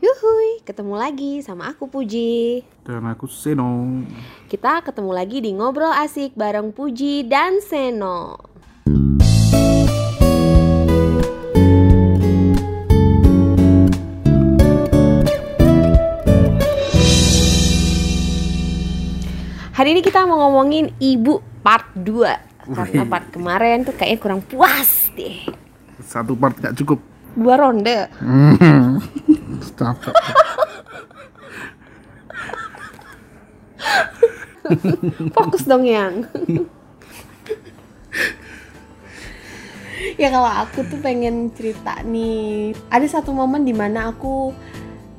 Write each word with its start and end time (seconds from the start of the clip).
Yuhui, 0.00 0.64
ketemu 0.64 0.96
lagi 0.96 1.44
sama 1.44 1.76
aku 1.76 1.84
Puji. 1.84 2.64
Dan 2.88 3.04
aku 3.04 3.28
Seno. 3.28 4.00
Kita 4.48 4.80
ketemu 4.80 5.12
lagi 5.12 5.44
di 5.44 5.52
Ngobrol 5.52 5.92
Asik 5.92 6.32
bareng 6.40 6.72
Puji 6.72 7.28
dan 7.28 7.60
Seno. 7.60 8.40
Hari 19.76 19.88
ini 19.92 20.00
kita 20.00 20.24
mau 20.24 20.48
ngomongin 20.48 20.96
ibu 20.96 21.44
part 21.60 21.92
2 21.92 22.72
Karena 22.72 23.04
part 23.04 23.28
kemarin 23.28 23.84
tuh 23.84 23.92
kayaknya 23.92 24.16
kurang 24.16 24.40
puas 24.44 25.12
deh 25.12 25.44
Satu 26.00 26.32
part 26.36 26.56
gak 26.56 26.72
cukup. 26.80 27.00
Dua 27.36 27.60
ronde 27.60 28.08
Capek. 29.76 30.14
Fokus 35.36 35.66
dong 35.66 35.84
yang. 35.84 36.24
Ya 40.20 40.28
kalau 40.28 40.48
aku 40.48 40.84
tuh 40.88 41.00
pengen 41.00 41.50
cerita 41.56 42.00
nih. 42.04 42.76
Ada 42.92 43.20
satu 43.20 43.32
momen 43.32 43.64
di 43.64 43.72
mana 43.72 44.12
aku 44.12 44.52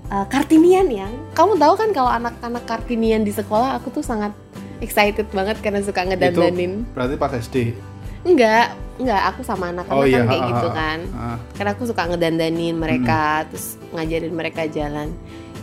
uh, 0.09 0.25
Kartinian 0.29 0.87
yang. 0.89 1.13
Kamu 1.33 1.57
tahu 1.57 1.73
kan 1.77 1.89
kalau 1.93 2.11
anak-anak 2.11 2.63
Kartinian 2.69 3.25
di 3.25 3.33
sekolah 3.33 3.81
Aku 3.81 3.89
tuh 3.89 4.05
sangat 4.05 4.33
excited 4.81 5.29
banget 5.33 5.61
karena 5.61 5.81
suka 5.81 6.05
ngedandanin. 6.05 6.85
berarti 6.93 7.15
pas 7.17 7.33
SD. 7.33 7.77
Enggak, 8.21 8.73
enggak 9.01 9.21
aku 9.33 9.41
sama 9.41 9.73
anak-anak 9.73 9.97
Oh 9.97 10.05
iya, 10.05 10.21
kan 10.21 10.29
kayak 10.29 10.41
ha, 10.41 10.49
gitu 10.49 10.67
ha, 10.67 10.75
kan. 10.77 10.99
Ah, 11.17 11.37
karena 11.57 11.71
aku 11.73 11.83
suka 11.89 12.01
ngedandanin 12.07 12.75
mereka 12.77 13.49
terus 13.49 13.75
ngajarin 13.91 14.33
mereka 14.33 14.61
jalan. 14.69 15.09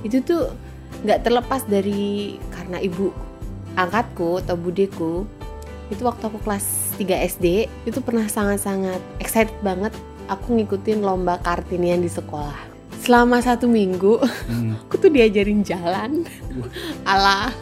Itu 0.03 0.23
tuh 0.27 0.51
nggak 1.07 1.23
terlepas 1.23 1.63
dari 1.71 2.37
karena 2.51 2.83
ibu 2.83 3.15
angkatku 3.79 4.43
atau 4.43 4.59
budeku 4.59 5.23
itu 5.89 6.03
waktu 6.05 6.27
aku 6.29 6.43
kelas 6.43 6.99
3 7.01 7.31
SD 7.39 7.47
itu 7.87 7.99
pernah 8.03 8.27
sangat-sangat 8.27 9.01
excited 9.23 9.55
banget 9.63 9.95
aku 10.29 10.59
ngikutin 10.59 11.01
lomba 11.01 11.41
kartinian 11.41 12.05
di 12.05 12.11
sekolah. 12.11 12.69
Selama 12.99 13.41
satu 13.41 13.71
minggu 13.71 14.21
hmm. 14.21 14.73
aku 14.91 14.95
tuh 15.01 15.11
diajarin 15.11 15.65
jalan. 15.65 16.27
Ala 17.09 17.55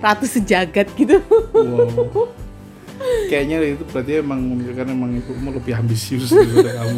ratu 0.00 0.24
sejagat 0.24 0.88
gitu. 0.96 1.20
Wow. 1.52 2.43
Kayaknya 3.30 3.56
itu 3.64 3.84
berarti 3.88 4.12
emang 4.20 4.40
menunjukkan 4.42 4.86
emang 4.90 5.10
ibumu 5.18 5.48
lebih 5.56 5.72
ambisius 5.74 6.30
daripada 6.30 6.82
kamu. 6.82 6.96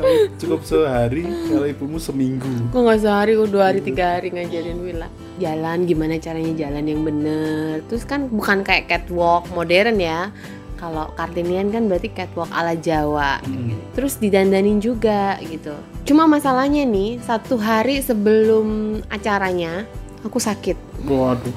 Kalau 0.00 0.16
cukup 0.40 0.60
sehari, 0.64 1.28
kalau 1.28 1.66
ibumu 1.68 2.00
seminggu. 2.00 2.48
Kok 2.72 2.80
nggak 2.80 3.00
sehari, 3.04 3.36
kok 3.36 3.48
dua 3.52 3.64
hari, 3.68 3.80
tiga 3.84 4.16
hari 4.16 4.32
ngajarin 4.32 4.80
Wila 4.80 5.08
Jalan, 5.36 5.84
gimana 5.84 6.16
caranya 6.16 6.52
jalan 6.56 6.84
yang 6.88 7.00
bener 7.04 7.84
Terus 7.84 8.08
kan 8.08 8.28
bukan 8.32 8.64
kayak 8.64 8.88
catwalk 8.88 9.44
modern 9.52 10.00
ya 10.00 10.32
Kalau 10.80 11.12
Kartinian 11.16 11.68
kan 11.68 11.84
berarti 11.84 12.08
catwalk 12.16 12.48
ala 12.48 12.72
Jawa 12.76 13.44
Hmm. 13.44 13.76
Terus 13.92 14.16
didandanin 14.16 14.80
juga 14.80 15.36
gitu 15.44 15.76
Cuma 16.08 16.24
masalahnya 16.24 16.88
nih, 16.88 17.20
satu 17.20 17.60
hari 17.60 18.00
sebelum 18.00 19.00
acaranya 19.12 19.84
Aku 20.24 20.40
sakit 20.40 20.80
Waduh. 21.08 21.56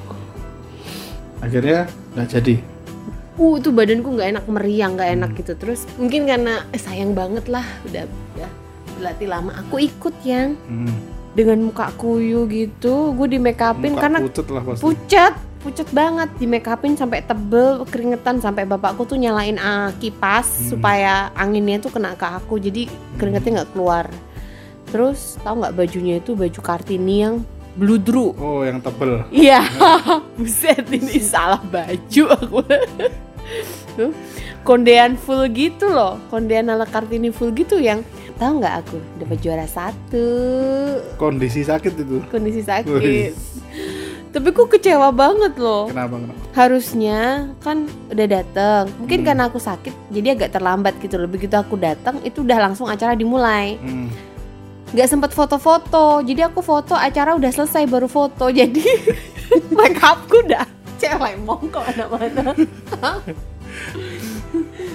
Akhirnya 1.44 1.88
nggak 2.16 2.28
jadi. 2.28 2.73
Uh, 3.34 3.58
itu 3.58 3.70
badanku 3.70 4.14
nggak 4.14 4.30
enak 4.38 4.46
meriang, 4.46 4.94
nggak 4.94 5.10
enak 5.16 5.32
gitu. 5.36 5.54
Terus 5.58 5.90
mungkin 5.98 6.26
karena 6.26 6.62
eh, 6.70 6.78
sayang 6.78 7.18
banget 7.18 7.50
lah 7.50 7.66
Udah, 7.84 8.06
udah 8.36 8.50
berlatih 8.94 9.26
lama 9.26 9.52
Aku 9.58 9.82
ikut 9.82 10.14
yang. 10.22 10.54
Hmm. 10.70 10.94
dengan 11.34 11.66
muka 11.66 11.90
kuyu 11.98 12.46
gitu 12.46 13.10
gue 13.18 13.26
di 13.26 13.42
make 13.42 13.58
upin 13.58 13.98
Muka 13.98 14.06
karena 14.06 14.20
pucet 14.22 14.48
lah 14.54 14.62
pasti. 14.62 14.82
pucat 14.86 15.34
pucat 15.60 15.90
banget. 15.90 16.30
Di 16.38 16.46
make 16.46 16.70
upin 16.70 16.94
sampai 16.94 17.26
tebel 17.26 17.82
keringetan 17.90 18.38
sampai 18.38 18.70
bapakku 18.70 19.02
tuh 19.04 19.18
nyalain 19.18 19.58
ah, 19.58 19.90
kipas 19.98 20.46
Hmm. 20.46 20.78
supaya 20.78 21.14
anginnya 21.34 21.82
tuh 21.82 21.90
kena 21.90 22.14
ke 22.14 22.28
aku 22.28 22.62
jadi 22.62 22.86
keringetnya 23.18 23.66
nggak 23.66 23.72
keluar. 23.74 24.06
Terus 24.94 25.42
tahu 25.42 25.66
nggak 25.66 25.74
bajunya 25.74 26.22
itu 26.22 26.38
baju 26.38 26.60
kartini 26.62 27.26
yang 27.26 27.42
bludru 27.74 28.34
Oh, 28.36 28.62
yang 28.62 28.78
tebel. 28.80 29.26
iya 29.30 29.66
buset 30.36 30.86
ini 30.88 31.18
salah 31.18 31.60
baju 31.60 32.24
aku 32.32 32.58
tuh 32.64 34.12
kondean 34.64 35.16
full 35.16 35.46
gitu 35.48 35.86
loh 35.86 36.18
kondean 36.28 36.68
ala 36.68 36.86
kartini 36.86 37.30
full 37.30 37.52
gitu 37.52 37.78
yang 37.78 38.02
tahu 38.36 38.58
nggak 38.58 38.76
aku 38.82 38.98
dapat 39.18 39.38
juara 39.40 39.66
satu 39.66 40.28
Kondisi 41.16 41.62
sakit 41.62 41.94
itu. 41.96 42.18
kondisi 42.28 42.62
sakit 42.62 42.90
Wih. 42.90 43.30
tapi 44.30 44.50
ku 44.50 44.66
kecewa 44.66 45.10
banget 45.10 45.54
loh 45.56 45.86
Kenapa? 45.86 46.18
Kenapa? 46.18 46.42
harusnya 46.54 47.20
kan 47.60 47.84
udah 48.08 48.28
dateng 48.28 48.84
mungkin 48.98 49.20
Hmm. 49.20 49.28
karena 49.28 49.44
aku 49.46 49.60
sakit 49.60 49.94
jadi 50.10 50.28
agak 50.34 50.50
terlambat 50.52 50.98
gitu 50.98 51.18
loh 51.18 51.28
begitu 51.28 51.54
aku 51.54 51.76
datang 51.76 52.18
itu 52.22 52.42
udah 52.42 52.58
langsung 52.64 52.86
acara 52.86 53.14
dimulai 53.14 53.78
Hmm. 53.78 54.10
Nggak 54.94 55.10
sempet 55.10 55.32
foto-foto. 55.34 56.22
Jadi 56.22 56.42
aku 56.46 56.62
foto 56.62 56.94
acara 56.94 57.34
udah 57.34 57.50
selesai 57.50 57.90
baru 57.90 58.06
foto. 58.06 58.48
Jadi 58.58 58.86
make 59.74 60.00
upku 60.00 60.46
udah. 60.46 60.66
Cewek 61.02 61.36
mongko 61.44 61.84
mana-mana 61.84 62.56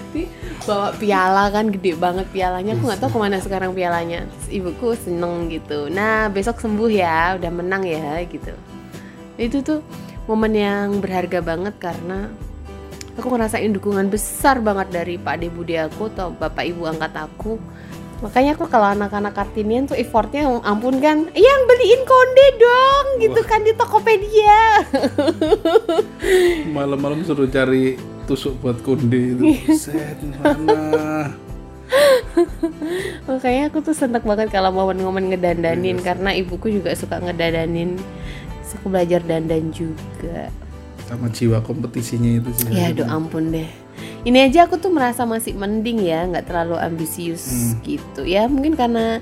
Tapi 0.09 0.23
bawa 0.65 0.89
piala 0.97 1.53
kan 1.53 1.69
gede 1.69 1.99
banget 1.99 2.27
pialanya. 2.31 2.79
Aku 2.79 2.89
nggak 2.89 3.01
tahu 3.03 3.11
ke 3.13 3.19
mana 3.19 3.37
sekarang 3.43 3.75
pialanya. 3.75 4.25
Ibuku 4.49 4.95
seneng 4.97 5.51
gitu. 5.51 5.91
Nah 5.91 6.31
besok 6.31 6.63
sembuh 6.63 6.89
ya. 6.89 7.37
Udah 7.37 7.51
menang 7.51 7.83
ya 7.85 8.23
gitu. 8.25 8.55
Itu 9.37 9.61
tuh 9.67 9.83
momen 10.31 10.55
yang 10.55 11.03
berharga 11.03 11.43
banget 11.43 11.75
karena 11.83 12.31
aku 13.19 13.35
ngerasain 13.35 13.75
dukungan 13.75 14.07
besar 14.07 14.63
banget 14.63 14.95
dari 14.95 15.19
Pak 15.19 15.37
De 15.43 15.49
Budi 15.51 15.75
aku 15.75 16.07
atau 16.15 16.31
Bapak 16.31 16.63
Ibu 16.63 16.87
angkat 16.87 17.19
aku 17.19 17.59
makanya 18.19 18.53
aku 18.53 18.67
kalau 18.67 18.91
anak-anak 18.91 19.31
kartinian 19.31 19.87
tuh 19.87 19.95
effortnya 19.95 20.43
ampun 20.63 20.99
kan 20.99 21.31
yang 21.31 21.61
beliin 21.65 22.03
konde 22.03 22.47
dong 22.59 23.07
gitu 23.23 23.41
Wah. 23.41 23.47
kan 23.47 23.61
di 23.63 23.73
Tokopedia 23.73 24.61
Malam-malam 26.77 27.23
suruh 27.23 27.47
cari 27.47 27.95
tusuk 28.27 28.59
buat 28.59 28.83
konde 28.83 29.39
Iya. 29.39 29.55
itu. 29.55 29.73
Set 29.87 30.19
mana? 30.39 31.31
makanya 33.25 33.73
aku 33.73 33.81
tuh 33.81 33.97
seneng 33.97 34.21
banget 34.21 34.53
kalau 34.53 34.69
momen-momen 34.69 35.33
ngedandanin 35.33 35.97
karena 35.99 36.37
ibuku 36.37 36.69
juga 36.69 36.93
suka 36.93 37.17
ngedandanin 37.17 37.97
aku 38.69 38.93
belajar 38.93 39.25
dandan 39.25 39.73
juga 39.73 40.53
Sama 41.09 41.33
jiwa 41.33 41.65
kompetisinya 41.65 42.37
itu 42.37 42.51
sih. 42.53 42.69
ya 42.69 42.93
aduh 42.93 43.09
ampun 43.09 43.49
deh 43.49 43.65
ini 44.23 44.41
aja 44.41 44.65
aku 44.65 44.77
tuh 44.77 44.89
merasa 44.89 45.23
masih 45.23 45.53
mending 45.53 46.01
ya 46.01 46.25
nggak 46.25 46.45
terlalu 46.45 46.77
ambisius 46.77 47.43
Hmm. 47.45 47.73
gitu 47.83 48.21
ya 48.23 48.47
mungkin 48.47 48.73
karena 48.73 49.19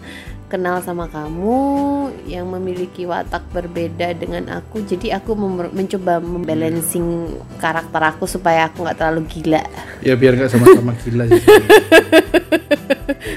kenal 0.47 0.79
sama 0.79 1.07
kamu 1.07 1.55
yang 2.25 2.47
memiliki 2.47 3.03
watak 3.03 3.43
berbeda 3.51 4.15
dengan 4.15 4.47
aku 4.53 4.81
jadi 4.81 5.19
aku 5.19 5.35
mencoba 5.69 6.19
membalancing 6.19 7.35
karakter 7.57 8.01
aku 8.07 8.25
supaya 8.25 8.67
aku 8.67 8.81
nggak 8.81 8.97
terlalu 8.97 9.21
gila 9.27 9.61
Ya 9.99 10.15
biar 10.15 10.35
nggak 10.35 10.49
sama-sama 10.49 10.93
gila 11.01 11.23
sih. 11.27 11.43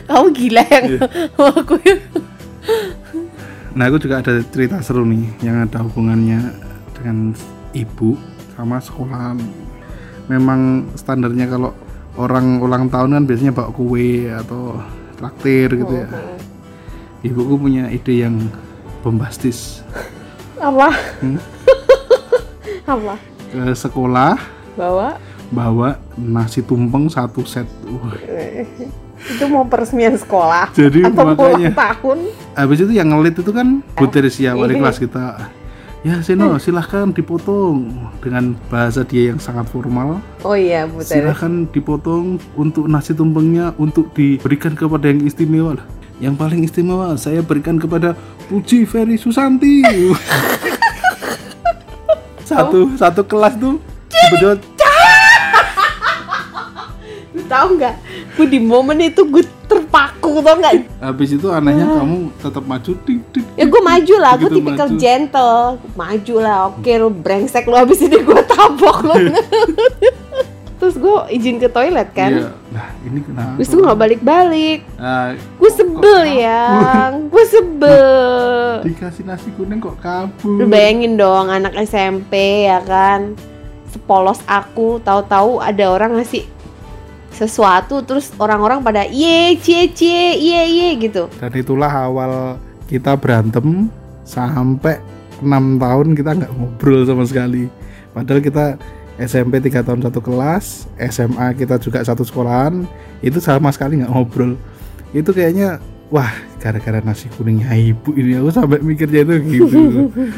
kamu 0.05 0.25
gila 0.31 0.61
yang 0.63 0.85
Iya. 0.85 0.99
aku 1.33 1.73
Nah 3.69 3.85
aku 3.85 3.97
juga 3.97 4.19
ada 4.19 4.33
cerita 4.43 4.77
seru 4.81 5.01
nih 5.01 5.23
yang 5.41 5.63
ada 5.63 5.79
hubungannya 5.79 6.51
dengan 6.93 7.31
ibu 7.71 8.13
sama 8.53 8.77
sekolah. 8.77 9.33
Memang 10.29 10.59
standarnya 10.93 11.49
kalau 11.49 11.73
orang 12.15 12.59
ulang 12.59 12.85
tahun 12.85 13.11
kan 13.11 13.23
biasanya 13.25 13.51
bawa 13.51 13.69
kue 13.69 14.29
atau 14.29 14.77
traktir 15.15 15.73
gitu 15.75 15.93
ya. 15.95 16.07
Ibuku 17.21 17.53
punya 17.57 17.89
ide 17.89 18.21
yang 18.21 18.35
bombastis 18.99 19.83
apa 20.55 20.91
Hmm? 21.19 21.39
apa 22.93 23.15
ke 23.49 23.71
sekolah 23.73 24.35
bawa 24.75 25.15
bawa 25.49 25.89
nasi 26.15 26.59
tumpeng 26.59 27.07
satu 27.07 27.41
set. 27.41 27.63
Wah, 27.85 28.11
itu 29.19 29.43
mau 29.47 29.63
peresmian 29.63 30.13
sekolah 30.13 30.69
Jadi 30.71 31.01
atau 31.01 31.25
makanya- 31.25 31.71
ulang 31.71 31.79
tahun 31.79 32.17
Habis 32.53 32.77
itu 32.81 32.91
yang 32.93 33.07
ngelit 33.09 33.35
itu 33.35 33.49
kan 33.49 33.79
Bu 33.95 34.05
Teresia 34.05 34.51
wali 34.53 34.75
Iya. 34.75 34.79
kelas 34.79 34.97
kita. 34.99 35.23
Ya 35.99 36.15
Seno 36.23 36.55
silahkan 36.63 37.11
dipotong 37.11 37.91
dengan 38.23 38.55
bahasa 38.71 39.03
dia 39.03 39.35
yang 39.35 39.39
sangat 39.39 39.67
formal. 39.67 40.23
oh 40.47 40.55
iya 40.55 40.87
Bu 40.87 41.03
Silahkan 41.03 41.67
dipotong 41.75 42.39
untuk 42.55 42.87
nasi 42.87 43.11
tumpengnya 43.11 43.75
untuk 43.75 44.15
diberikan 44.15 44.79
kepada 44.79 45.11
yang 45.11 45.27
istimewa. 45.27 45.75
Lah, 45.75 45.83
Yang 46.23 46.35
paling 46.39 46.59
istimewa 46.63 47.19
saya 47.19 47.43
berikan 47.43 47.75
kepada 47.75 48.15
Puji 48.47 48.87
Ferry 48.87 49.19
Susanti. 49.19 49.83
satu 52.49 52.95
satu 52.95 53.21
kelas 53.27 53.59
tuh. 53.59 53.75
Sebetulnya 54.07 54.55
tahu 57.51 57.67
nggak? 57.75 57.95
Gue 58.39 58.47
di 58.47 58.59
momen 58.63 59.03
itu 59.03 59.27
gue 59.27 59.43
terpaku 59.67 60.39
tau 60.39 60.55
nggak? 60.55 61.03
Habis 61.03 61.35
itu 61.35 61.51
anehnya 61.51 61.91
kamu 61.91 62.31
tetap 62.39 62.63
maju 62.63 62.91
di 63.03 63.18
ya 63.57 63.65
gue 63.65 63.81
maju 63.81 64.15
lah. 64.17 64.33
Gue 64.39 64.49
tipikal 64.49 64.87
maju. 64.89 64.99
gentle. 64.99 65.61
Maju 65.93 66.35
lah. 66.41 66.57
Oke 66.73 66.91
lu 66.97 67.09
brengsek 67.13 67.69
lu 67.69 67.75
habis 67.77 68.01
ini 68.01 68.17
gue 68.17 68.41
tabok 68.47 68.97
lu. 69.05 69.15
Terus 70.79 70.95
gue 70.95 71.15
izin 71.35 71.59
ke 71.59 71.67
toilet 71.67 72.07
kan? 72.15 72.31
Iya. 72.31 72.49
Nah, 72.71 72.87
ini 73.03 73.19
kenapa? 73.19 73.59
terus 73.59 73.67
gue 73.67 73.83
nggak 73.83 73.99
balik-balik. 73.99 74.79
Ah, 74.95 75.35
gue 75.35 75.71
sebel 75.75 76.19
ya. 76.39 76.63
gue 77.35 77.43
sebel. 77.51 78.07
Dikasih 78.87 79.27
nasi 79.27 79.51
kuning 79.59 79.83
kok 79.83 79.99
lu 79.99 79.99
kabur. 79.99 80.71
bayangin 80.71 81.19
dong 81.19 81.51
anak 81.51 81.75
SMP 81.83 82.63
ya 82.71 82.79
kan? 82.79 83.35
Sepolos 83.91 84.39
aku 84.47 85.03
tahu-tahu 85.03 85.59
ada 85.59 85.83
orang 85.91 86.15
ngasih 86.15 86.47
sesuatu 87.35 87.99
terus 88.07 88.31
orang-orang 88.39 88.79
pada 88.79 89.03
iye 89.03 89.59
cie 89.59 89.91
cie 89.91 90.39
iye 90.39 90.63
iye 90.63 90.89
gitu. 90.95 91.27
Dan 91.43 91.51
itulah 91.59 91.91
awal 91.91 92.55
kita 92.89 93.13
berantem 93.13 93.87
sampai 94.25 94.97
enam 95.45 95.77
tahun 95.77 96.17
kita 96.17 96.31
nggak 96.41 96.51
ngobrol 96.57 97.05
sama 97.05 97.23
sekali. 97.29 97.69
Padahal 98.11 98.41
kita 98.41 98.65
SMP 99.21 99.61
3 99.61 99.85
tahun 99.85 100.01
satu 100.01 100.19
kelas, 100.19 100.89
SMA 100.97 101.53
kita 101.53 101.77
juga 101.77 102.01
satu 102.01 102.25
sekolahan, 102.25 102.83
itu 103.21 103.37
sama 103.37 103.69
sekali 103.69 104.01
nggak 104.01 104.11
ngobrol. 104.11 104.57
Itu 105.13 105.29
kayaknya 105.29 105.77
wah 106.09 106.33
gara-gara 106.57 106.99
nasi 107.05 107.29
kuningnya 107.37 107.69
ibu 107.77 108.09
ini 108.17 108.41
aku 108.41 108.49
sampai 108.49 108.81
mikirnya 108.81 109.21
itu 109.23 109.33
gitu. 109.45 109.79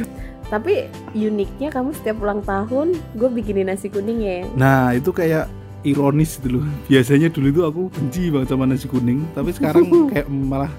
tapi 0.52 0.92
uniknya 1.16 1.72
kamu 1.72 1.96
setiap 1.96 2.20
ulang 2.20 2.44
tahun 2.44 2.92
gue 3.16 3.30
bikinin 3.32 3.72
nasi 3.72 3.88
kuning 3.88 4.20
ya 4.20 4.44
Nah 4.60 4.92
itu 4.92 5.16
kayak 5.16 5.48
ironis 5.88 6.38
gitu 6.38 6.60
loh. 6.60 6.66
Biasanya 6.86 7.32
dulu 7.34 7.48
itu 7.50 7.62
aku 7.66 7.82
benci 7.90 8.30
banget 8.30 8.48
sama 8.54 8.70
nasi 8.70 8.86
kuning, 8.86 9.26
tapi 9.34 9.50
sekarang 9.56 9.86
kayak 10.12 10.28
malah 10.30 10.70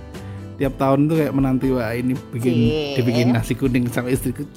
tiap 0.63 0.79
tahun 0.79 1.11
tuh 1.11 1.19
kayak 1.19 1.35
menanti 1.35 1.67
wah 1.69 1.91
ini 1.91 2.15
bikin 2.31 2.55
Cie. 2.55 2.95
dibikin 2.95 3.35
nasi 3.35 3.53
kuning 3.53 3.91
sama 3.91 4.09
istriku. 4.09 4.47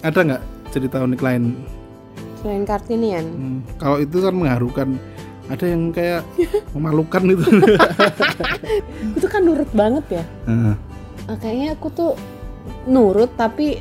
Ada 0.00 0.18
nggak 0.22 0.42
cerita 0.70 1.02
unik 1.02 1.20
lain? 1.20 1.44
selain 2.38 2.62
kartinian 2.62 3.24
Hmm, 3.24 3.58
kalau 3.80 3.96
itu 3.96 4.20
kan 4.20 4.30
mengharukan. 4.30 4.88
Ada 5.44 5.64
yang 5.66 5.88
kayak 5.90 6.20
memalukan 6.76 7.24
itu. 7.26 7.40
itu 9.16 9.26
kan 9.26 9.40
nurut 9.42 9.68
banget 9.72 10.04
ya 10.14 10.24
Heeh. 10.44 10.74
Ah, 11.24 11.36
kayaknya 11.36 11.72
aku 11.72 11.88
tuh 11.90 12.12
nurut 12.84 13.32
tapi 13.34 13.80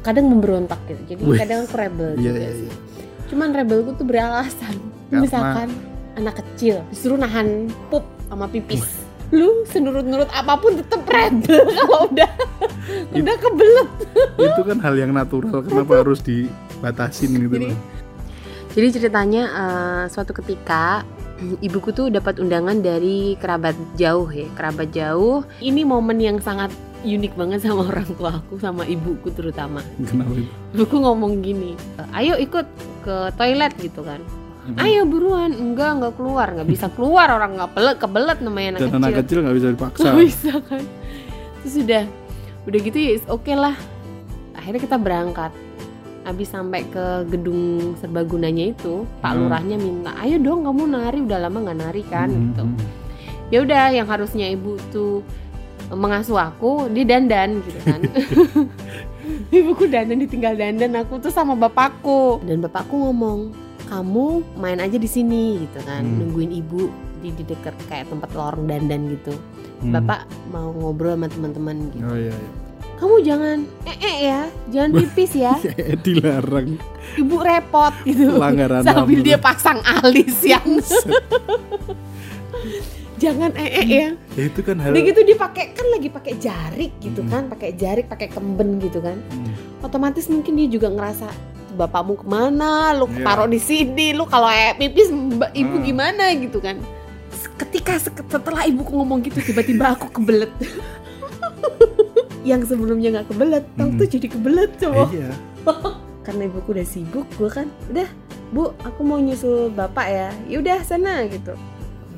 kadang 0.00 0.28
memberontak 0.28 0.76
gitu 0.86 1.02
jadi 1.08 1.22
Wih. 1.22 1.36
kadang 1.36 1.64
aku 1.64 1.74
rebel 1.74 2.10
Iya, 2.14 2.20
juga 2.22 2.38
iya, 2.38 2.50
sih 2.54 2.64
iya. 2.64 2.74
cuman 3.26 3.48
rebelku 3.50 3.90
tuh 3.92 4.04
beralasan 4.04 4.76
Karena- 5.08 5.20
misalkan 5.20 5.68
anak 6.16 6.40
kecil 6.42 6.82
disuruh 6.90 7.20
nahan 7.20 7.68
pup 7.92 8.04
sama 8.26 8.48
pipis 8.50 8.84
lu 9.34 9.66
senurut-nurut 9.66 10.30
apa 10.30 10.54
pun 10.54 10.78
tetep 10.78 11.02
rebel 11.06 11.66
kalau 11.78 12.06
udah 12.10 12.30
udah 13.14 13.36
kebelet 13.42 13.90
itu 14.36 14.62
kan 14.62 14.78
hal 14.80 14.94
yang 14.96 15.12
natural. 15.12 15.60
Kenapa 15.64 16.04
harus 16.04 16.20
dibatasin 16.22 17.36
gitu 17.36 17.56
Jadi-? 17.56 17.78
Jadi 18.76 18.88
ceritanya 18.92 19.42
eh, 19.48 20.04
suatu 20.12 20.36
ketika 20.36 21.00
ibuku 21.64 21.92
tuh 21.92 22.12
dapat 22.12 22.40
undangan 22.40 22.80
dari 22.80 23.36
kerabat 23.40 23.76
jauh 23.96 24.28
ya, 24.28 24.48
kerabat 24.52 24.92
jauh. 24.92 25.44
Ini 25.64 25.84
momen 25.84 26.20
yang 26.20 26.38
sangat 26.40 26.72
unik 27.00 27.32
banget 27.40 27.64
sama 27.64 27.88
orang 27.88 28.08
tua 28.16 28.40
aku 28.40 28.60
sama 28.60 28.84
ibuku 28.84 29.32
terutama. 29.32 29.80
Kenapa? 30.00 30.32
Ibuku 30.76 30.96
ngomong 31.00 31.40
gini, 31.40 31.72
ayo 32.12 32.36
ikut 32.36 32.66
ke 33.04 33.16
toilet 33.40 33.72
gitu 33.80 34.04
kan. 34.04 34.20
Ayo 34.76 35.06
buruan, 35.06 35.54
enggak 35.54 35.90
enggak 35.94 36.14
keluar, 36.14 36.46
nggak 36.50 36.66
bisa 36.66 36.86
keluar 36.90 37.30
orang 37.30 37.54
nggak 37.54 37.70
pelet 37.70 37.96
kebelet 37.96 38.38
namanya 38.40 38.68
anak 38.68 38.80
Dan 38.80 38.88
kecil. 38.88 38.98
anak 38.98 39.12
kecil 39.16 39.38
nggak 39.40 39.56
bisa 39.56 39.68
dipaksa. 39.70 40.02
Nggak 40.02 40.18
bisa 40.20 40.52
kan. 40.60 40.82
Terus 41.62 41.74
udah, 41.78 42.04
udah 42.64 42.78
gitu 42.82 42.98
ya 42.98 43.10
oke 43.28 43.52
lah. 43.52 43.76
Akhirnya 44.52 44.80
kita 44.82 44.96
berangkat. 44.96 45.52
Habis 46.22 46.50
sampai 46.50 46.82
ke 46.84 47.06
gedung 47.30 47.62
serbagunanya 47.96 48.74
itu, 48.74 49.06
Pak 49.20 49.30
Hmm. 49.30 49.46
Lurahnya 49.46 49.76
minta, 49.78 50.10
ayo 50.18 50.42
dong 50.42 50.66
kamu 50.66 50.82
nari, 50.88 51.18
udah 51.22 51.38
lama 51.38 51.58
nggak 51.62 51.78
nari 51.78 52.02
kan 52.02 52.26
Hmm, 52.26 52.42
gitu. 52.50 52.62
hmm. 52.66 52.78
Ya 53.46 53.58
udah, 53.62 53.84
yang 53.94 54.06
harusnya 54.06 54.50
ibu 54.50 54.74
tuh 54.90 55.22
mengasuh 55.86 56.34
aku, 56.34 56.90
dia 56.90 57.06
dandan 57.06 57.62
gitu 57.62 57.78
kan. 57.86 58.00
Ibuku 59.54 59.86
dandan 59.86 60.18
ditinggal 60.18 60.54
dandan 60.54 60.98
aku 60.98 61.18
tuh 61.18 61.30
sama 61.30 61.54
bapakku 61.54 62.42
dan 62.42 62.58
bapakku 62.58 62.98
ngomong, 62.98 63.54
kamu 63.86 64.26
main 64.54 64.78
aja 64.78 64.94
di 64.94 65.06
sini 65.06 65.62
gitu 65.62 65.78
kan, 65.82 66.02
Hmm. 66.02 66.18
nungguin 66.20 66.52
ibu 66.52 66.90
di 67.16 67.30
di 67.30 67.42
dekat 67.42 67.74
kayak 67.86 68.06
tempat 68.06 68.30
lorong 68.30 68.66
dandan 68.66 69.08
gitu. 69.10 69.34
Hmm. 69.78 69.92
Bapak 69.92 70.20
mau 70.48 70.70
ngobrol 70.70 71.14
sama 71.14 71.26
teman-teman 71.26 71.76
gitu. 71.90 72.04
Oh 72.04 72.14
iya. 72.14 72.32
iya. 72.32 72.48
Kamu 72.96 73.16
jangan 73.20 73.58
eh 73.84 73.98
eh 74.00 74.16
ya, 74.24 74.40
jangan 74.70 74.90
pipis 74.96 75.32
ya. 75.32 75.52
Dilarang 76.04 76.80
Ibu 77.14 77.36
repot 77.36 77.92
gitu. 78.02 78.32
pelanggaran 78.32 78.80
Sambil 78.88 79.20
dia 79.20 79.36
pasang 79.36 79.84
alis 79.84 80.40
yang 80.40 80.64
jangan 83.16 83.52
eh 83.52 83.70
eh 83.74 83.86
ya. 83.86 84.08
Ya, 84.36 84.42
itu 84.48 84.60
kan 84.60 84.76
hal 84.80 84.92
gitu 84.92 85.20
dipakai 85.24 85.72
kan 85.72 85.86
lagi 85.88 86.08
pakai 86.08 86.34
jarik 86.36 86.92
gitu 86.98 87.20
Hmm. 87.20 87.30
kan, 87.30 87.42
pakai 87.48 87.72
jarik, 87.72 88.08
pakai 88.08 88.28
kemben 88.28 88.76
gitu 88.78 89.00
kan. 89.00 89.16
Hmm. 89.28 89.52
Otomatis 89.80 90.28
mungkin 90.28 90.56
dia 90.56 90.68
juga 90.68 90.88
ngerasa 90.88 91.28
bapakmu 91.76 92.16
ke 92.16 92.26
mana, 92.26 92.90
lu 92.92 93.06
Iya. 93.06 93.22
taruh 93.22 93.46
di 93.46 93.60
sini, 93.60 94.10
lu 94.10 94.24
kalau 94.24 94.48
eh, 94.48 94.72
pipis 94.74 95.12
ibu 95.52 95.76
Hmm. 95.76 95.84
gimana 95.84 96.32
gitu 96.32 96.58
kan. 96.58 96.80
Ketika 97.56 98.00
setelah 98.00 98.64
ibuku 98.64 98.90
ngomong 98.90 99.20
gitu 99.22 99.38
tiba-tiba 99.42 99.92
aku 99.92 100.08
kebelet. 100.10 100.50
yang 102.42 102.62
sebelumnya 102.62 103.10
nggak 103.12 103.28
kebelet, 103.28 103.64
tahu 103.74 103.90
Hmm. 103.90 103.98
tuh 103.98 104.06
jadi 104.08 104.26
kebelet 104.28 104.70
coba. 104.78 105.04
Iya. 105.10 105.30
karena 106.26 106.42
ibuku 106.44 106.74
udah 106.74 106.82
sibuk 106.82 107.26
gue 107.38 107.46
kan 107.46 107.70
udah 107.86 108.08
bu 108.50 108.74
aku 108.82 109.00
mau 109.02 109.14
nyusul 109.16 109.70
bapak 109.70 110.06
ya 110.06 110.28
yaudah 110.48 110.82
sana 110.82 111.22
gitu 111.30 111.54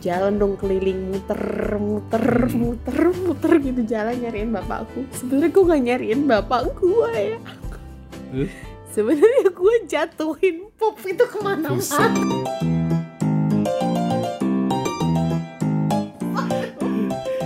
jalan 0.00 0.40
dong 0.40 0.56
keliling 0.56 1.12
muter 1.12 1.37
muter 1.76 2.25
muter 2.49 2.99
muter 3.12 3.52
gitu 3.61 3.84
jalan 3.84 4.16
nyariin 4.16 4.49
bapakku 4.49 5.04
sebenarnya 5.12 5.52
gue 5.52 5.64
nggak 5.69 5.82
nyariin 5.84 6.20
bapak 6.25 6.61
gue 6.72 7.12
ya? 7.12 7.38
Sebenarnya 8.99 9.55
gue 9.55 9.75
jatuhin 9.87 10.75
pop 10.75 10.99
itu 11.06 11.23
ke 11.23 11.39
mana-mana. 11.39 12.11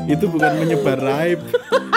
Itu 0.09 0.33
bukan 0.33 0.53
menyebar 0.65 0.97
raib 0.97 1.44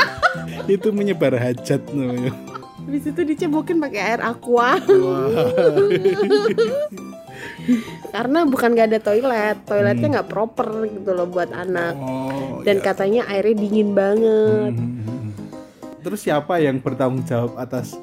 itu 0.76 0.92
menyebar 0.92 1.40
hajat 1.40 1.88
namanya. 1.96 2.36
Habis 2.84 3.16
itu 3.16 3.22
dicebokin 3.24 3.80
pakai 3.80 4.02
air 4.04 4.22
aqua. 4.28 4.76
Karena 8.12 8.44
bukan 8.44 8.76
gak 8.76 8.88
ada 8.92 9.00
toilet. 9.00 9.58
Toiletnya 9.64 10.20
nggak 10.20 10.30
proper 10.30 10.84
gitu 10.84 11.16
loh 11.16 11.32
buat 11.32 11.56
anak. 11.56 11.96
Oh, 11.96 12.60
dan 12.68 12.84
ya. 12.84 12.84
katanya 12.84 13.22
airnya 13.32 13.56
dingin 13.56 13.96
banget. 13.96 14.76
Hmm. 14.76 15.15
Terus 16.06 16.22
siapa 16.22 16.62
yang 16.62 16.78
bertanggung 16.78 17.26
jawab 17.26 17.58
atas 17.58 17.98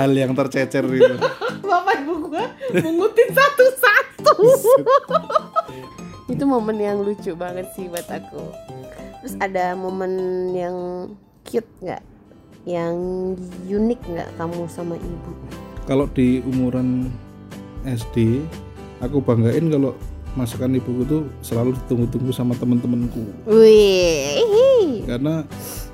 hal 0.00 0.10
yang 0.16 0.32
tercecer 0.32 0.88
itu 0.88 1.14
Bapak 1.68 2.00
ibu 2.00 2.32
gua 2.32 2.48
mengutin 2.72 3.28
satu-satu. 3.28 4.32
itu 6.32 6.44
momen 6.48 6.80
yang 6.80 7.04
lucu 7.04 7.36
banget 7.36 7.68
sih 7.76 7.92
buat 7.92 8.08
aku. 8.08 8.40
Terus 9.20 9.34
ada 9.38 9.76
momen 9.76 10.12
yang 10.56 10.76
cute 11.44 11.68
nggak? 11.84 12.02
Yang 12.64 12.96
unik 13.68 14.00
nggak 14.08 14.28
kamu 14.40 14.64
sama 14.72 14.96
ibu? 14.96 15.32
kalau 15.86 16.10
di 16.10 16.42
umuran 16.42 17.08
SD 17.86 18.42
aku 18.98 19.22
banggain 19.22 19.70
kalau 19.70 19.94
masakan 20.34 20.76
ibuku 20.76 21.06
tuh 21.06 21.22
selalu 21.40 21.78
ditunggu-tunggu 21.80 22.34
sama 22.34 22.52
temen-temenku 22.58 23.22
Wih, 23.46 25.06
karena 25.06 25.46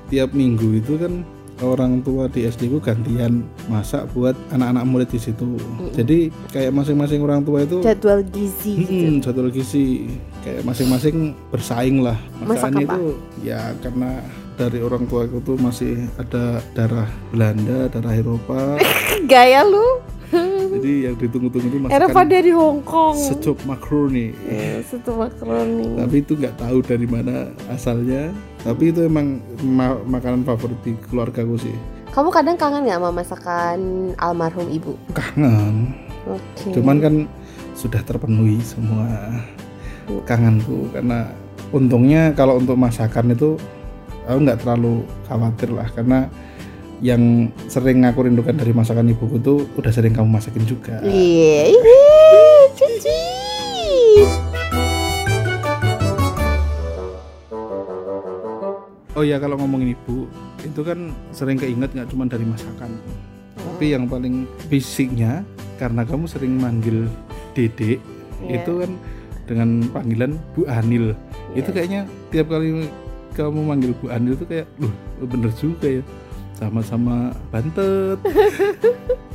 tiap 0.07 0.35
minggu 0.35 0.81
itu 0.81 0.99
kan 0.99 1.23
orang 1.61 2.01
tua 2.01 2.25
di 2.27 2.49
SD 2.49 2.67
ku 2.67 2.81
gantian 2.81 3.45
masak 3.69 4.09
buat 4.11 4.33
anak-anak 4.51 4.83
murid 4.89 5.09
di 5.13 5.19
situ 5.21 5.55
jadi 5.93 6.33
kayak 6.49 6.73
masing-masing 6.73 7.21
orang 7.21 7.45
tua 7.45 7.63
itu 7.63 7.79
jadwal 7.85 8.25
gizi 8.25 8.83
gitu. 8.83 8.91
Hmm, 8.91 9.17
satu 9.21 9.39
lagi 9.45 9.63
sih 9.63 10.09
kayak 10.43 10.65
masing-masing 10.65 11.37
bersaing 11.53 12.03
lah. 12.03 12.17
Masak 12.43 12.73
Masakannya 12.73 12.85
itu 12.89 13.03
ya 13.45 13.61
karena 13.79 14.19
dari 14.53 14.79
orang 14.85 15.09
tua 15.09 15.25
aku 15.25 15.41
tuh 15.41 15.57
masih 15.57 16.05
ada 16.19 16.61
darah 16.77 17.09
Belanda, 17.33 17.89
darah 17.89 18.13
Eropa. 18.13 18.77
Gaya 19.31 19.65
lu. 19.65 20.01
jadi 20.73 21.13
yang 21.13 21.15
ditunggu-tunggu 21.21 21.69
itu 21.69 21.77
Eropa 21.93 22.09
masakan 22.09 22.25
dari 22.25 22.51
Hong 22.51 22.81
Kong. 22.81 23.13
secup 23.13 23.57
makaroni. 23.69 24.33
Ya, 24.49 24.81
Satu 24.81 25.13
makaroni. 25.13 25.93
Tapi 25.93 26.15
itu 26.25 26.33
nggak 26.33 26.57
tahu 26.57 26.81
dari 26.81 27.05
mana 27.05 27.53
asalnya. 27.69 28.33
Tapi 28.63 28.83
itu 28.89 29.03
emang 29.03 29.43
ma- 29.61 29.99
makanan 29.99 30.43
favorit 30.43 30.79
di 30.81 30.95
keluargaku 31.07 31.59
sih. 31.59 31.75
Kamu 32.09 32.29
kadang 32.29 32.55
kangen 32.55 32.87
nggak 32.87 32.99
sama 32.99 33.11
masakan 33.11 33.79
almarhum 34.15 34.67
ibu? 34.69 34.95
Kangen. 35.11 35.91
Oke. 36.23 36.71
Cuman 36.71 36.97
kan 36.97 37.13
sudah 37.75 37.99
terpenuhi 38.01 38.63
semua 38.63 39.03
kangenku 40.23 40.91
karena 40.91 41.31
untungnya 41.73 42.31
kalau 42.31 42.59
untuk 42.59 42.77
masakan 42.77 43.33
itu 43.33 43.57
aku 44.23 44.37
nggak 44.39 44.61
terlalu 44.61 45.03
khawatir 45.25 45.73
lah 45.73 45.87
karena 45.89 46.27
yang 47.03 47.51
sering 47.67 48.05
aku 48.05 48.23
rindukan 48.23 48.55
dari 48.55 48.71
masakan 48.71 49.11
ibuku 49.11 49.35
tuh 49.41 49.67
udah 49.75 49.91
sering 49.91 50.15
kamu 50.15 50.29
masakin 50.29 50.63
juga 50.63 51.03
Iya, 51.03 51.75
ini 51.75 51.92
oh 59.23 59.25
ya 59.25 59.39
kalau 59.39 59.55
ngomongin 59.55 59.95
ibu 59.95 60.27
itu 60.59 60.81
kan 60.83 61.15
sering 61.31 61.55
keinget 61.55 61.95
nggak 61.95 62.11
cuma 62.11 62.27
dari 62.27 62.43
masakan 62.43 62.91
tapi 63.55 63.95
yang 63.95 64.03
paling 64.03 64.43
fisiknya 64.67 65.47
karena 65.79 66.03
kamu 66.03 66.27
sering 66.27 66.59
manggil 66.59 67.07
dedek 67.55 68.03
Iya. 68.43 68.59
itu 68.59 68.83
kan 68.83 68.91
dengan 69.47 69.69
panggilan 69.95 70.35
Bu 70.51 70.67
Anil 70.67 71.15
itu 71.55 71.63
Iya. 71.63 71.71
kayaknya 71.71 72.01
tiap 72.27 72.51
kali 72.51 72.91
kamu 73.31 73.59
manggil 73.63 73.95
Bu 73.95 74.11
Anil 74.11 74.35
itu 74.35 74.43
kayak 74.43 74.67
loh 74.75 74.91
bener 75.23 75.51
juga 75.55 75.87
ya 75.87 76.03
sama-sama 76.59 77.31
bantet 77.47 78.19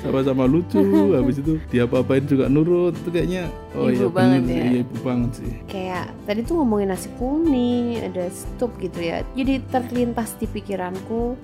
sama-sama 0.00 0.44
lucu 0.48 0.80
habis 1.18 1.40
itu 1.40 1.58
dia 1.70 1.84
apa-apain 1.84 2.24
juga 2.24 2.46
nurut 2.48 2.94
itu 2.96 3.08
kayaknya 3.10 3.50
oh 3.74 3.88
Ibu 3.88 3.92
iya 3.92 4.08
banget 4.10 4.40
bener 4.44 4.56
ya. 4.56 4.64
iya 4.66 4.78
ibu 4.82 4.96
banget 5.04 5.30
sih 5.38 5.52
Kayak 5.66 6.06
tadi 6.24 6.40
tuh 6.46 6.54
ngomongin 6.62 6.88
nasi 6.92 7.08
kuning, 7.20 8.00
ada 8.00 8.26
stup 8.32 8.72
gitu 8.80 8.98
ya. 9.02 9.20
Jadi 9.36 9.60
terlintas 9.68 10.32
di 10.40 10.46
pikiranku 10.48 11.36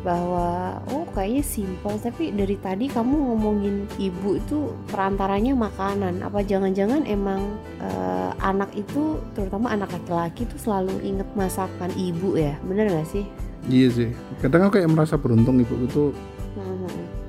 bahwa 0.00 0.80
oh 0.96 1.04
kayaknya 1.12 1.44
simpel 1.44 1.92
tapi 2.00 2.32
dari 2.32 2.56
tadi 2.56 2.88
kamu 2.88 3.12
ngomongin 3.12 3.84
ibu 4.00 4.40
itu 4.40 4.72
perantaranya 4.88 5.52
makanan 5.52 6.24
apa 6.24 6.40
jangan-jangan 6.40 7.04
emang 7.04 7.44
eh, 7.84 8.30
anak 8.40 8.72
itu 8.72 9.20
terutama 9.36 9.68
anak 9.76 9.92
laki-laki 9.92 10.48
tuh 10.48 10.56
selalu 10.56 10.96
inget 11.04 11.28
masakan 11.36 11.92
ibu 12.00 12.32
ya 12.40 12.56
bener 12.64 12.88
gak 12.88 13.12
sih 13.12 13.28
iya 13.68 13.92
sih 13.92 14.08
kadang 14.40 14.72
aku 14.72 14.80
kayak 14.80 14.88
merasa 14.88 15.20
beruntung 15.20 15.60
ibu 15.60 15.74
itu. 15.84 16.04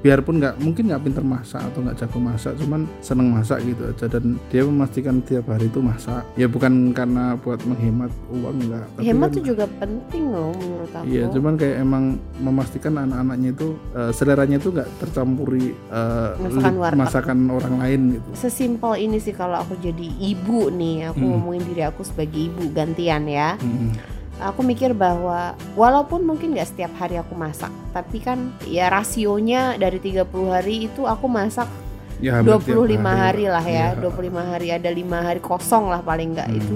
Biarpun 0.01 0.35
nggak 0.35 0.57
mungkin 0.57 0.83
nggak 0.87 1.01
pinter 1.01 1.21
masak 1.21 1.61
atau 1.63 1.79
nggak 1.79 1.95
jago 1.95 2.17
masak 2.19 2.53
cuman 2.55 2.81
seneng 2.99 3.29
masak 3.29 3.61
gitu 3.61 3.81
aja 3.85 4.05
dan 4.07 4.23
dia 4.47 4.61
memastikan 4.61 5.21
tiap 5.21 5.45
hari 5.45 5.65
itu 5.65 5.79
masak 5.79 6.25
ya 6.33 6.45
bukan 6.45 6.89
karena 6.91 7.33
buat 7.35 7.61
menghemat 7.61 8.09
uang 8.27 8.55
enggak 8.59 8.85
tapi 8.91 9.03
hemat 9.03 9.21
kan- 9.23 9.35
tuh 9.35 9.43
juga 9.45 9.65
penting 9.75 10.23
loh 10.27 10.49
menurut 10.51 10.91
aku 10.91 11.05
Iya, 11.05 11.23
cuman 11.29 11.53
kayak 11.55 11.75
emang 11.77 12.03
memastikan 12.37 12.93
anak-anaknya 12.97 13.49
itu 13.51 13.67
eh, 13.91 14.11
seleranya 14.11 14.57
itu 14.57 14.69
nggak 14.69 14.89
tercampuri 14.97 15.69
eh, 15.71 16.29
Masakan 16.39 16.75
warteg. 16.75 16.97
masakan 16.97 17.37
orang 17.47 17.75
lain 17.77 18.01
gitu. 18.13 18.29
sesimpel 18.35 18.93
ini 18.97 19.17
sih 19.17 19.31
kalau 19.31 19.57
aku 19.57 19.77
jadi 19.77 20.07
ibu 20.19 20.69
nih 20.69 21.07
aku 21.07 21.19
Hmm. 21.19 21.31
ngomongin 21.31 21.63
diri 21.63 21.83
aku 21.83 22.01
sebagai 22.01 22.41
ibu 22.43 22.65
gantian 22.71 23.23
ya 23.23 23.53
Mm-mm. 23.55 23.93
Aku 24.41 24.61
mikir 24.61 24.91
bahwa 24.91 25.53
walaupun 25.73 26.25
mungkin 26.25 26.51
nggak 26.51 26.67
setiap 26.67 26.91
hari 26.97 27.15
aku 27.15 27.31
masak 27.33 27.69
tapi 27.93 28.17
kan 28.17 28.49
ya 28.65 28.89
rasionya 28.89 29.77
dari 29.77 30.01
30 30.01 30.25
hari 30.49 30.89
itu 30.89 31.05
aku 31.05 31.29
masak 31.29 31.69
Ya, 32.21 32.37
hampir 32.37 32.53
tiap 32.61 32.77
25 32.85 33.01
hari, 33.17 33.49
lah 33.49 33.65
ya 33.65 33.97
Iya. 33.97 33.97
25 33.97 34.45
hari 34.45 34.67
ada 34.69 34.93
lima 34.93 35.25
hari 35.25 35.41
kosong 35.41 35.89
lah 35.89 36.05
paling 36.05 36.37
nggak 36.37 36.49
Hmm. 36.49 36.57
itu 36.61 36.75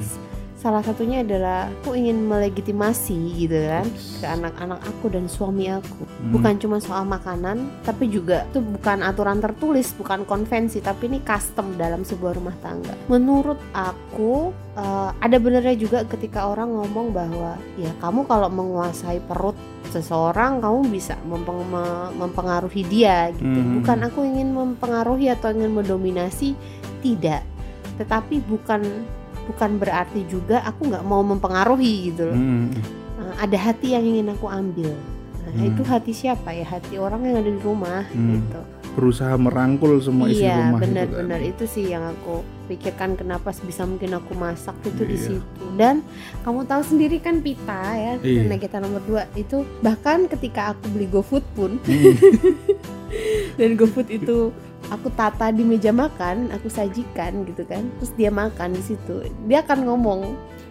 salah 0.66 0.82
satunya 0.82 1.22
adalah 1.22 1.70
aku 1.70 1.94
ingin 1.94 2.26
melegitimasi 2.26 3.38
gitu 3.38 3.54
kan 3.70 3.86
ke 3.94 4.26
anak-anak 4.26 4.82
aku 4.82 5.14
dan 5.14 5.30
suami 5.30 5.70
aku. 5.70 6.02
Hmm. 6.10 6.34
bukan 6.34 6.58
cuma 6.58 6.82
soal 6.82 7.06
makanan 7.06 7.70
tapi 7.86 8.10
juga 8.10 8.50
itu 8.50 8.66
bukan 8.66 9.06
aturan 9.06 9.38
tertulis 9.38 9.94
bukan 9.94 10.26
konvensi 10.26 10.82
tapi 10.82 11.06
ini 11.06 11.22
custom 11.22 11.78
dalam 11.78 12.02
sebuah 12.02 12.34
rumah 12.34 12.58
tangga. 12.66 12.98
Menurut 13.06 13.62
aku 13.78 14.50
eh, 14.74 15.10
ada 15.22 15.38
benernya 15.38 15.78
juga 15.78 16.02
ketika 16.10 16.50
orang 16.50 16.74
ngomong 16.74 17.14
bahwa 17.14 17.62
ya 17.78 17.94
kamu 18.02 18.26
kalau 18.26 18.50
menguasai 18.50 19.22
perut 19.22 19.54
seseorang 19.94 20.66
kamu 20.66 20.90
bisa 20.90 21.14
mempeng- 21.30 21.62
me- 21.70 22.10
mempengaruhi 22.18 22.82
dia 22.90 23.30
gitu. 23.38 23.46
Hmm. 23.46 23.86
bukan 23.86 23.98
aku 24.10 24.26
ingin 24.26 24.50
mempengaruhi 24.50 25.30
atau 25.30 25.54
ingin 25.54 25.78
mendominasi 25.78 26.58
tidak. 27.06 27.46
Tetapi 28.02 28.42
bukan 28.50 28.82
bukan 29.46 29.78
berarti 29.78 30.26
juga 30.26 30.62
aku 30.62 30.90
nggak 30.90 31.04
mau 31.04 31.22
mempengaruhi 31.22 32.10
gitu 32.10 32.30
loh 32.30 32.38
Mm. 32.38 32.66
Nah, 33.16 33.34
ada 33.40 33.58
hati 33.58 33.94
yang 33.94 34.04
ingin 34.04 34.28
aku 34.30 34.46
ambil. 34.46 34.92
Nah, 35.40 35.52
Hmm. 35.52 35.68
itu 35.68 35.82
hati 35.84 36.12
siapa 36.12 36.52
ya? 36.52 36.68
Hati 36.68 36.96
orang 36.96 37.24
yang 37.24 37.38
ada 37.38 37.48
di 37.48 37.58
rumah 37.58 38.04
Hmm. 38.08 38.38
gitu. 38.38 38.62
Berusaha 38.94 39.36
merangkul 39.36 40.00
semua 40.00 40.28
isi 40.28 40.40
iya, 40.42 40.70
rumah 40.70 40.80
benar-benar 40.80 41.40
itu 41.40 41.52
kan. 41.52 41.52
itu 41.52 41.64
sih 41.66 41.86
yang 41.90 42.04
aku 42.06 42.40
pikirkan 42.66 43.14
kenapa 43.14 43.52
bisa 43.58 43.84
mungkin 43.84 44.14
aku 44.14 44.32
masak 44.34 44.76
itu 44.84 45.04
di 45.04 45.16
Iya. 45.16 45.26
situ. 45.32 45.64
Dan 45.76 46.00
kamu 46.42 46.64
tahu 46.64 46.82
sendiri 46.82 47.18
kan 47.18 47.40
Pita 47.40 47.82
ya, 47.94 48.14
Iya. 48.18 48.46
karena 48.46 48.56
kita 48.58 48.78
nomor 48.80 49.02
dua 49.02 49.28
itu 49.34 49.64
bahkan 49.80 50.28
ketika 50.28 50.72
aku 50.72 50.88
beli 50.90 51.08
GoFood 51.08 51.46
pun 51.52 51.72
Mm. 51.82 52.16
dan 53.60 53.70
GoFood 53.74 54.08
itu 54.10 54.52
aku 54.88 55.08
tata 55.12 55.50
di 55.50 55.62
meja 55.62 55.90
makan, 55.90 56.50
aku 56.50 56.68
sajikan 56.68 57.46
gitu 57.46 57.64
kan. 57.64 57.86
Terus 57.98 58.12
dia 58.14 58.30
makan 58.30 58.74
di 58.74 58.84
situ. 58.84 59.26
Dia 59.46 59.62
akan 59.62 59.80
ngomong, 59.86 60.22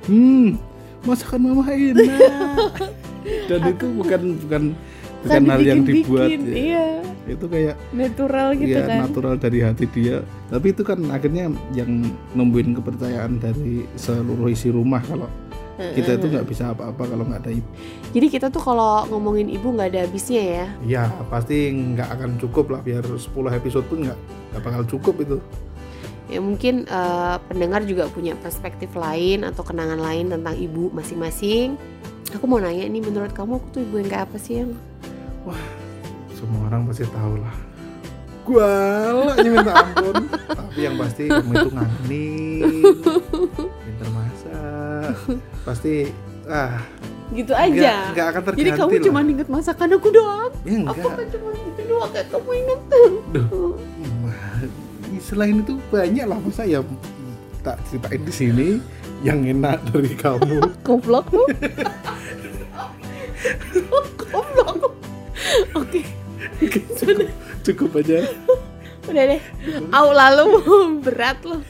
Hmm, 0.05 0.61
masakan 1.03 1.41
mama 1.43 1.65
enak. 1.67 2.13
Dan 3.49 3.61
itu 3.73 3.87
bukan 3.95 4.21
bukan 4.37 4.63
bukan 5.25 5.43
hal 5.49 5.61
yang 5.65 5.81
dibuat 5.81 6.29
ya. 6.29 6.37
Iya, 6.45 6.87
Itu 7.25 7.49
kayak 7.49 7.81
natural 7.89 8.53
gitu 8.53 8.77
ya 8.77 8.85
kan. 8.85 9.09
natural 9.09 9.35
dari 9.41 9.65
hati 9.65 9.89
dia. 9.89 10.21
Tapi 10.53 10.77
itu 10.77 10.85
kan 10.85 11.01
akhirnya 11.09 11.49
yang 11.73 12.05
numbuhin 12.37 12.77
kepercayaan 12.77 13.41
dari 13.41 13.89
seluruh 13.97 14.53
isi 14.53 14.69
rumah 14.69 15.01
kalau 15.01 15.25
kita 15.75 16.23
itu 16.23 16.27
nggak 16.31 16.47
bisa 16.47 16.71
apa-apa 16.71 17.03
kalau 17.11 17.27
nggak 17.27 17.43
ada 17.43 17.51
ibu. 17.51 17.67
Jadi 18.15 18.27
kita 18.31 18.47
tuh 18.51 18.63
kalau 18.63 19.07
ngomongin 19.11 19.51
ibu 19.51 19.75
nggak 19.75 19.91
ada 19.91 20.01
habisnya 20.07 20.43
ya. 20.43 20.67
Ya 20.87 21.05
pasti 21.27 21.75
nggak 21.75 22.09
akan 22.15 22.31
cukup 22.39 22.71
lah 22.71 22.81
biar 22.83 23.03
10 23.03 23.19
episode 23.59 23.87
pun 23.91 24.07
nggak 24.07 24.19
nggak 24.55 24.63
bakal 24.63 24.83
cukup 24.87 25.15
itu. 25.27 25.37
Ya 26.31 26.41
mungkin 26.41 26.87
eh, 26.87 27.37
pendengar 27.51 27.83
juga 27.85 28.07
punya 28.09 28.39
perspektif 28.39 28.95
lain 28.95 29.43
atau 29.43 29.67
kenangan 29.67 29.99
lain 29.99 30.31
tentang 30.31 30.55
ibu 30.55 30.95
masing-masing. 30.95 31.75
Aku 32.35 32.51
mau 32.51 32.59
nanya 32.59 32.91
nih, 32.91 32.99
menurut 32.99 33.31
kamu 33.31 33.63
aku 33.63 33.79
tuh 33.79 33.81
ibu 33.87 34.03
yang 34.03 34.11
kayak 34.11 34.27
apa 34.27 34.37
sih 34.43 34.59
yang? 34.63 34.75
Semua 36.35 36.67
orang 36.67 36.83
pasti 36.91 37.07
tahu 37.07 37.39
lah. 37.39 37.55
Gualanya 38.45 39.51
minta 39.55 39.73
ampun. 39.73 40.15
Tapi 40.59 40.81
yang 40.83 40.99
pasti 40.99 41.31
kamu 41.31 41.53
itu 41.55 41.71
pasti 45.65 46.09
ah 46.45 46.81
Gitu 47.33 47.51
aja. 47.51 48.13
nggak 48.13 48.27
akan 48.31 48.43
terganti 48.45 48.61
Jadi 48.61 48.71
kamu 48.77 48.93
cuma 49.01 49.19
inget 49.25 49.49
masakan 49.49 49.97
aku 49.97 50.09
doang. 50.13 50.53
ya, 50.63 50.77
Aku 50.87 51.09
kan 51.09 51.27
cuma 51.27 51.49
itu 51.51 51.83
doang 51.89 52.11
kayak 52.13 52.29
kamu 52.29 52.51
inget. 52.55 52.81
Duh. 53.33 53.75
Selain 55.19 55.57
itu 55.57 55.81
banyak 55.89 56.27
lah 56.29 56.37
masa 56.37 56.63
ya 56.63 56.85
tak 57.65 57.81
ceritain 57.89 58.21
di 58.21 58.33
sini 58.33 58.69
yang 59.25 59.41
enak 59.41 59.81
dari 59.89 60.13
kamu. 60.13 60.61
Goblok 60.87 61.33
lu. 61.33 61.45
Goblok. 64.21 64.93
Oke, 65.75 66.05
cukup, 66.61 67.29
cukup 67.65 67.91
aja. 67.99 68.21
udah 69.05 69.25
deh. 69.27 69.41
Au 69.91 70.13
lalu 70.13 70.47
berat 71.01 71.41
loh. 71.41 71.65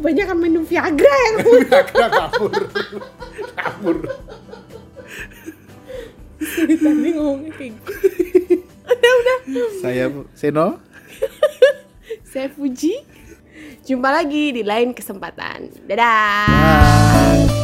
Kebanyakan 0.00 0.36
minum 0.40 0.64
Viagra 0.64 1.12
ya 1.12 1.30
kamu. 1.36 1.50
Agak 1.68 2.08
kabur. 2.08 2.52
kabur. 3.52 3.96
Tadi 6.40 7.08
ngomongnya 7.12 7.52
kayak 7.52 7.76
gitu. 7.76 7.92
Saya 9.84 10.08
Seno. 10.32 10.80
Saya 12.24 12.48
Fuji. 12.48 12.96
Jumpa 13.84 14.08
lagi 14.08 14.56
di 14.56 14.64
lain 14.64 14.96
kesempatan. 14.96 15.68
Dadah. 15.84 16.48
Bye. 16.48 17.59